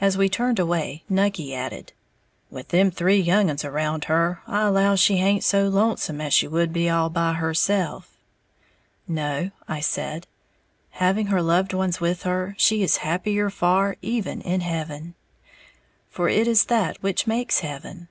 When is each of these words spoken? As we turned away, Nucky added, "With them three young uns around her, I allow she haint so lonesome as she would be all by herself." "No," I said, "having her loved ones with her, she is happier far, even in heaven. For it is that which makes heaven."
As 0.00 0.16
we 0.16 0.30
turned 0.30 0.58
away, 0.58 1.02
Nucky 1.06 1.54
added, 1.54 1.92
"With 2.48 2.68
them 2.68 2.90
three 2.90 3.18
young 3.20 3.50
uns 3.50 3.62
around 3.62 4.04
her, 4.06 4.40
I 4.46 4.62
allow 4.62 4.94
she 4.94 5.18
haint 5.18 5.44
so 5.44 5.68
lonesome 5.68 6.18
as 6.22 6.32
she 6.32 6.48
would 6.48 6.72
be 6.72 6.88
all 6.88 7.10
by 7.10 7.34
herself." 7.34 8.08
"No," 9.06 9.50
I 9.68 9.80
said, 9.80 10.26
"having 10.92 11.26
her 11.26 11.42
loved 11.42 11.74
ones 11.74 12.00
with 12.00 12.22
her, 12.22 12.54
she 12.56 12.82
is 12.82 12.96
happier 13.04 13.50
far, 13.50 13.98
even 14.00 14.40
in 14.40 14.62
heaven. 14.62 15.14
For 16.08 16.30
it 16.30 16.48
is 16.48 16.64
that 16.64 17.02
which 17.02 17.26
makes 17.26 17.58
heaven." 17.60 18.08